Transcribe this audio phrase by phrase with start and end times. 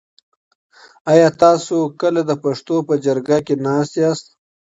[1.11, 4.25] آیا تاسو کله د پښتنو په جرګه کي ناست یاست؟